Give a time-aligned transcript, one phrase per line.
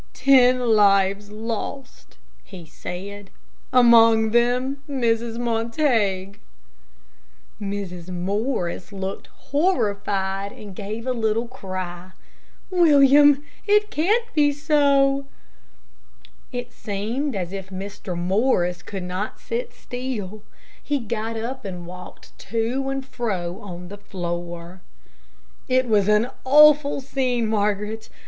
[0.15, 3.29] "Ten lives lost," he said;
[3.71, 5.37] "among them Mrs.
[5.37, 6.39] Montague."
[7.61, 8.09] Mrs.
[8.09, 12.13] Morris looked horrified, and gave a little cry,
[12.71, 15.27] "William, it can't be so!"
[16.51, 18.17] It seemed as if Mr.
[18.17, 20.41] Morris could not sit still.
[20.81, 24.81] He got up and walked to and fro on the floor.
[25.67, 28.09] "It was an awful scene, Margaret.